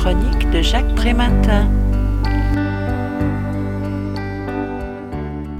[0.00, 1.70] chronique de Jacques Prématin.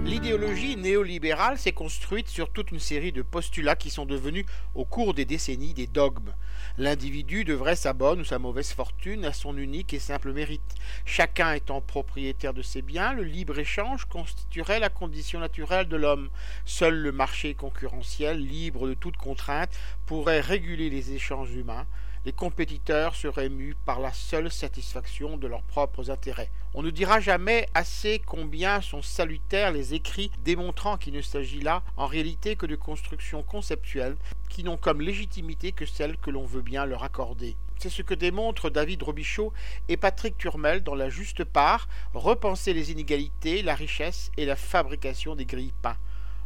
[0.07, 5.13] L'idéologie néolibérale s'est construite sur toute une série de postulats qui sont devenus au cours
[5.13, 6.33] des décennies des dogmes.
[6.79, 10.75] L'individu devrait sa bonne ou sa mauvaise fortune à son unique et simple mérite.
[11.05, 16.31] Chacun étant propriétaire de ses biens, le libre-échange constituerait la condition naturelle de l'homme.
[16.65, 21.85] Seul le marché concurrentiel, libre de toute contrainte, pourrait réguler les échanges humains
[22.25, 26.51] les compétiteurs seraient mus par la seule satisfaction de leurs propres intérêts.
[26.75, 31.83] On ne dira jamais assez combien sont salutaires les écrits démontrant qu'il ne s'agit là
[31.97, 34.17] en réalité que de constructions conceptuelles
[34.49, 37.57] qui n'ont comme légitimité que celle que l'on veut bien leur accorder.
[37.79, 39.53] C'est ce que démontrent David Robichaud
[39.89, 45.35] et Patrick Turmel dans La Juste Part, Repenser les inégalités, la richesse et la fabrication
[45.35, 45.97] des grilles pains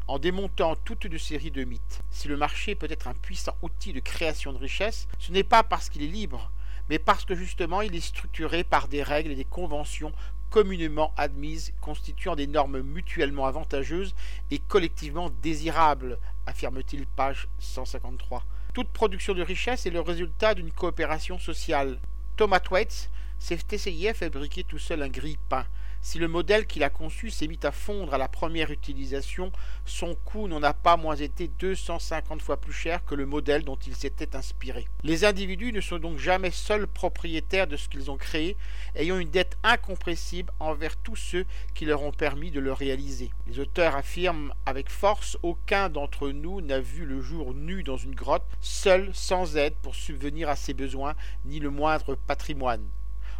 [0.07, 2.03] en démontant toute une série de mythes.
[2.11, 5.63] Si le marché peut être un puissant outil de création de richesse, ce n'est pas
[5.63, 6.51] parce qu'il est libre,
[6.91, 10.13] mais parce que justement il est structuré par des règles et des conventions
[10.51, 14.15] communément admises, constituant des normes mutuellement avantageuses
[14.51, 18.45] et collectivement désirables, affirme-t-il page 153.
[18.73, 21.99] Toute production de richesse est le résultat d'une coopération sociale.
[22.37, 25.67] Thomas Waits s'est essayé à fabriquer tout seul un grille-pain.
[26.05, 29.51] Si le modèle qu'il a conçu s'est mis à fondre à la première utilisation,
[29.87, 33.79] son coût n'en a pas moins été 250 fois plus cher que le modèle dont
[33.87, 34.87] il s'était inspiré.
[35.03, 38.59] Les individus ne sont donc jamais seuls propriétaires de ce qu'ils ont créé,
[38.95, 43.31] ayant une dette incompressible envers tous ceux qui leur ont permis de le réaliser.
[43.47, 48.15] Les auteurs affirment avec force aucun d'entre nous n'a vu le jour nu dans une
[48.15, 51.15] grotte, seul, sans aide pour subvenir à ses besoins,
[51.47, 52.85] ni le moindre patrimoine.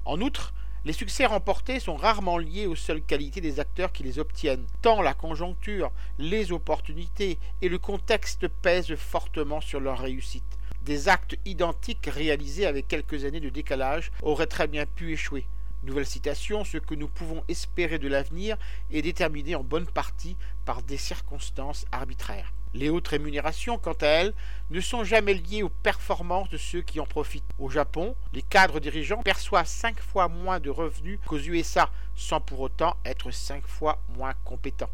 [0.07, 0.55] En outre,
[0.85, 5.01] les succès remportés sont rarement liés aux seules qualités des acteurs qui les obtiennent, tant
[5.01, 10.45] la conjoncture, les opportunités et le contexte pèsent fortement sur leur réussite.
[10.83, 15.47] Des actes identiques réalisés avec quelques années de décalage auraient très bien pu échouer.
[15.85, 18.57] Nouvelle citation, ce que nous pouvons espérer de l'avenir
[18.91, 22.55] est déterminé en bonne partie par des circonstances arbitraires.
[22.73, 24.35] Les hautes rémunérations, quant à elles,
[24.71, 27.45] ne sont jamais liées aux performances de ceux qui en profitent.
[27.59, 32.61] Au Japon, les cadres dirigeants perçoivent cinq fois moins de revenus qu'aux USA, sans pour
[32.61, 34.91] autant être cinq fois moins compétents.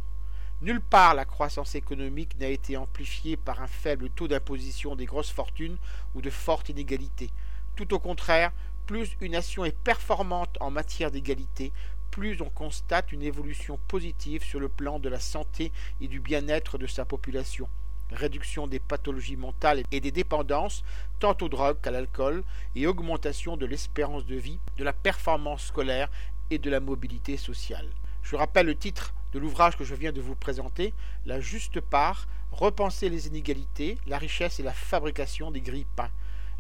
[0.61, 5.31] Nulle part la croissance économique n'a été amplifiée par un faible taux d'imposition des grosses
[5.31, 5.79] fortunes
[6.17, 7.31] ou de fortes inégalités.
[7.77, 8.53] Tout au contraire,
[8.91, 11.73] plus une nation est performante en matière d'égalité,
[12.11, 15.71] plus on constate une évolution positive sur le plan de la santé
[16.01, 17.69] et du bien-être de sa population.
[18.11, 20.83] Réduction des pathologies mentales et des dépendances,
[21.21, 22.43] tant aux drogues qu'à l'alcool,
[22.75, 26.11] et augmentation de l'espérance de vie, de la performance scolaire
[26.51, 27.91] et de la mobilité sociale.
[28.25, 30.95] Je rappelle le titre de l'ouvrage que je viens de vous présenter,
[31.27, 36.11] La juste part, repenser les inégalités, la richesse et la fabrication des grilles pains.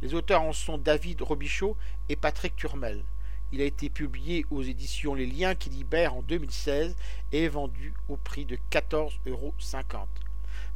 [0.02, 1.76] Les auteurs en sont David Robichaud
[2.08, 3.04] et Patrick Turmel.
[3.52, 6.96] Il a été publié aux éditions Les Liens qui libèrent en 2016
[7.32, 9.54] et est vendu au prix de 14,50 euros.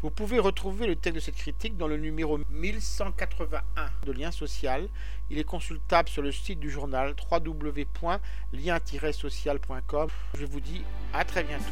[0.03, 3.63] Vous pouvez retrouver le texte de cette critique dans le numéro 1181
[4.05, 4.87] de Lien Social.
[5.31, 10.09] Il est consultable sur le site du journal www.lien-social.com.
[10.35, 10.83] Je vous dis
[11.15, 11.65] à très bientôt.